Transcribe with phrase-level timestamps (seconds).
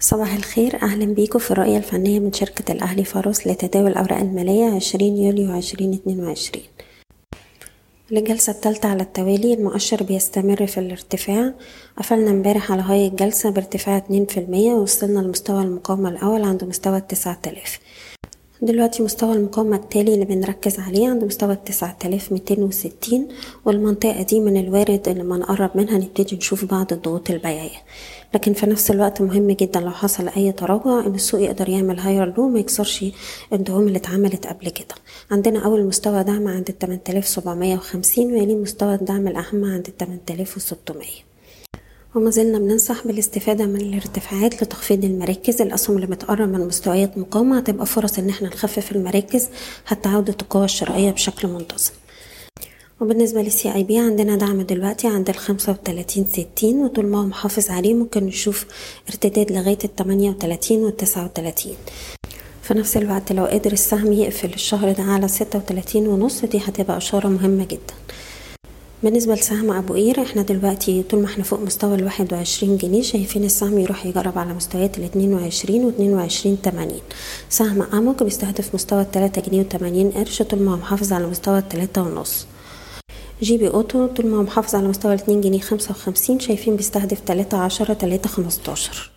[0.00, 5.16] صباح الخير أهلا بيكم في الرؤية الفنية من شركة الأهلي فاروس لتداول الأوراق المالية 20
[5.16, 6.64] يوليو 2022
[8.12, 11.54] الجلسة الثالثة على التوالي المؤشر بيستمر في الارتفاع.
[11.96, 17.78] قفلنا امبارح على هاي الجلسة بارتفاع 2% ووصلنا لمستوى المقاومة الأول عند مستوى التسعة آلاف.
[18.62, 23.28] دلوقتي مستوى المقاومة التالي اللي بنركز عليه عند مستوى التسعة آلاف ميتين وستين
[23.64, 27.78] والمنطقة دي من الوارد إن لما نقرب منها نبتدي نشوف بعض الضغوط البيعية.
[28.34, 32.34] لكن في نفس الوقت مهم جدا لو حصل أي تراجع إن السوق يقدر يعمل هاير
[32.38, 33.04] لو ما يكسرش
[33.52, 34.94] الدعوم اللي اتعملت قبل كده.
[35.30, 40.18] عندنا أول مستوى دعم عند التمن آلاف سبعمية وخمسين ويليه مستوى الدعم الأهم عند التمن
[40.30, 41.25] آلاف وستمية.
[42.16, 45.62] وما زلنا بننصح بالاستفادة من الارتفاعات لتخفيض المراكز.
[45.62, 49.48] الأسهم اللي بتقرب من مستويات مقاومة هتبقى فرص إن إحنا نخفف المراكز
[49.84, 51.90] حتى عودة القوة الشرائية بشكل منتظم.
[53.00, 57.70] وبالنسبة للسي اي بي عندنا دعم دلوقتي عند الخمسة وتلاتين ستين وطول ما هو محافظ
[57.70, 58.66] عليه ممكن نشوف
[59.08, 61.76] ارتداد لغاية التمانية وتلاتين والتسعة وتلاتين.
[62.62, 66.96] في نفس الوقت لو قدر السهم يقفل الشهر ده على ستة وتلاتين ونص دي هتبقى
[66.96, 67.94] إشارة مهمة جدا.
[69.06, 73.44] بالنسبة لسهم أبو قير إحنا دلوقتي طول ما إحنا فوق مستوى الواحد وعشرين جنيه شايفين
[73.44, 77.00] السهم يروح يجرب على مستويات الاتنين وعشرين واتنين وعشرين تمانين.
[77.48, 82.02] سهم أموك بيستهدف مستوى التلاتة جنيه وتمانين قرش طول ما هو محافظ على مستوى التلاتة
[82.02, 82.46] ونص.
[83.42, 87.58] GB Auto طول ما هو محافظ على مستوى الاتنين جنيه خمسة وخمسين شايفين بيستهدف تلاتة
[87.58, 89.10] عشرة تلاتة خمستاشر.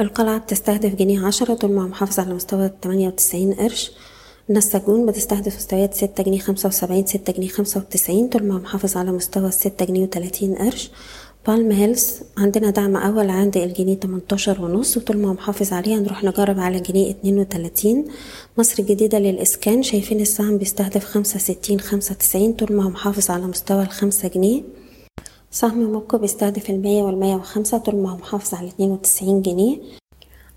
[0.00, 3.90] القلعة بتستهدف جنيه عشرة طول ما هو محافظ على مستوى التمانية وتسعين قرش.
[4.50, 9.12] النساجون بتستهدف مستويات ستة جنيه خمسة وسبعين ستة جنيه خمسة وتسعين طول ما محافظ على
[9.12, 10.90] مستوى الستة جنيه وتلاتين قرش.
[11.46, 16.60] بالم هيلز عندنا دعم أول عند الجنيه تمنتاشر ونص وطول ما محافظ عليه هنروح نجرب
[16.60, 18.04] على جنيه اتنين وتلاتين.
[18.58, 23.82] مصر الجديدة للإسكان شايفين السهم بيستهدف خمسة ستين خمسة تسعين طول ما محافظ على مستوى
[23.82, 24.62] الخمسة جنيه.
[25.50, 29.78] سهم موكو بيستهدف المية والمية وخمسة طول ما محافظ على اتنين وتسعين جنيه.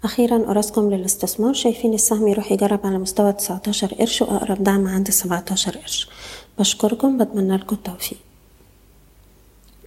[0.03, 1.53] أخيرا أراسكم للاستثمار.
[1.53, 6.09] شايفين السهم يروح يجرب على مستوى تسعتاشر قرش وأقرب دعم عند سبعتاشر قرش.
[6.59, 8.17] بشكركم بتمنى لكم التوفيق.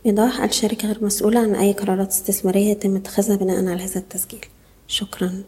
[0.06, 4.47] إيضاح الشركة غير مسؤولة عن أي قرارات استثمارية يتم اتخاذها بناء على هذا التسجيل.
[4.88, 5.43] شكرا.